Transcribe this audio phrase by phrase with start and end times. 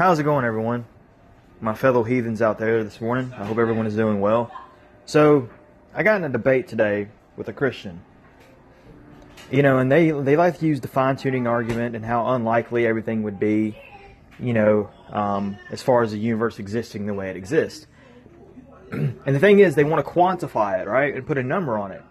[0.00, 0.86] How's it going, everyone?
[1.60, 3.34] My fellow heathens out there this morning.
[3.36, 4.50] I hope everyone is doing well.
[5.04, 5.50] So,
[5.94, 8.00] I got in a debate today with a Christian.
[9.50, 12.86] You know, and they they like to use the fine tuning argument and how unlikely
[12.86, 13.76] everything would be.
[14.38, 17.86] You know, um, as far as the universe existing the way it exists.
[18.92, 21.92] and the thing is, they want to quantify it, right, and put a number on
[21.92, 22.02] it.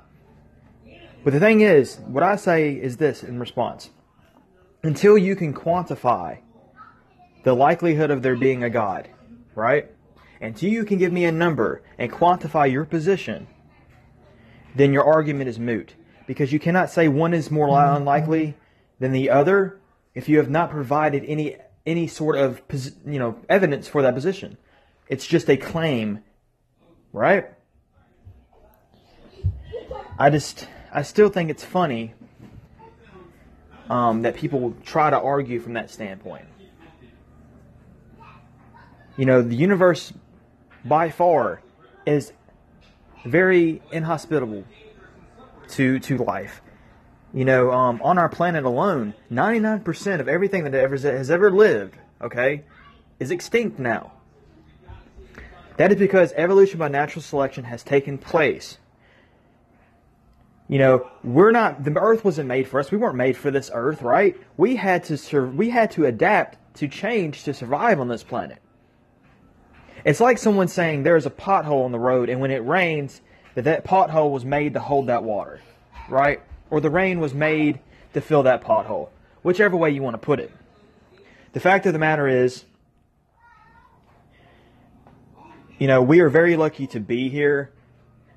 [1.24, 3.90] But the thing is, what I say is this in response:
[4.84, 6.42] until you can quantify
[7.44, 9.10] the likelihood of there being a God,
[9.56, 9.90] right?
[10.42, 13.48] Until you can give me a number and quantify your position,
[14.76, 15.96] then your argument is moot.
[16.28, 18.56] Because you cannot say one is more unlikely
[19.00, 19.80] than the other
[20.14, 22.62] if you have not provided any any sort of
[23.06, 24.58] you know evidence for that position.
[25.08, 26.24] It's just a claim,
[27.14, 27.48] right?
[30.20, 32.14] I just I still think it's funny
[33.90, 36.46] um, that people try to argue from that standpoint.
[39.20, 40.14] You know, the universe
[40.86, 41.62] by far
[42.06, 42.32] is
[43.26, 44.64] very inhospitable
[45.72, 46.62] to to life.
[47.34, 51.96] You know, um, on our planet alone, 99% of everything that ever has ever lived,
[52.22, 52.64] okay,
[53.20, 54.14] is extinct now.
[55.76, 58.78] That is because evolution by natural selection has taken place.
[60.70, 62.90] You know, we're not the earth wasn't made for us.
[62.90, 64.38] We weren't made for this earth, right?
[64.56, 68.60] We had to sur- we had to adapt to change to survive on this planet.
[70.06, 73.22] It's like someone saying there's a pothole in the road, and when it rains,
[73.56, 75.60] that that pothole was made to hold that water,
[76.08, 76.42] right?
[76.70, 77.80] Or the rain was made
[78.14, 79.10] to fill that pothole,
[79.44, 80.52] whichever way you want to put it.
[81.54, 82.64] The fact of the matter is,
[85.78, 87.72] you know, we are very lucky to be here,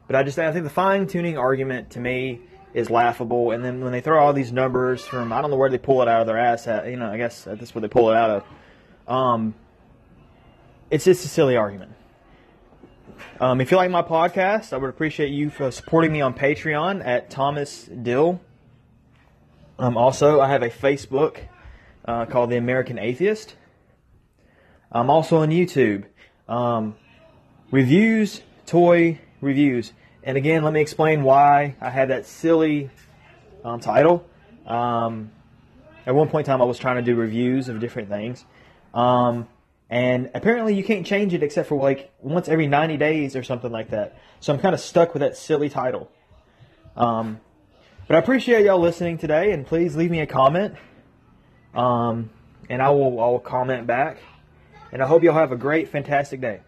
[0.06, 2.40] but I just I think the fine tuning argument to me
[2.74, 3.50] is laughable.
[3.50, 6.02] And then when they throw all these numbers from I don't know where they pull
[6.02, 8.16] it out of their ass, at, you know, I guess that's where they pull it
[8.16, 8.44] out of.
[9.14, 9.55] Um,
[10.93, 11.91] it's just a silly argument.
[13.41, 17.05] Um, if you like my podcast, I would appreciate you for supporting me on Patreon
[17.05, 18.42] at Thomas Dill.
[19.79, 21.39] Um, also, I have a Facebook
[22.05, 23.57] uh, called The American Atheist.
[24.92, 26.05] I'm also on YouTube.
[26.47, 26.95] Um,
[27.70, 29.95] reviews, toy reviews.
[30.23, 32.91] And again, let me explain why I had that silly
[33.64, 34.27] um, title.
[34.67, 35.31] Um,
[36.05, 38.45] at one point in time, I was trying to do reviews of different things.
[38.92, 39.48] Um,
[39.92, 43.70] and apparently you can't change it except for like once every 90 days or something
[43.70, 44.17] like that.
[44.41, 46.11] So I'm kind of stuck with that silly title.
[46.97, 47.41] Um,
[48.08, 50.77] but I appreciate y'all listening today, and please leave me a comment.
[51.75, 52.31] Um,
[52.70, 54.17] and I will I'll comment back.
[54.92, 56.61] And I hope y'all have a great, fantastic day.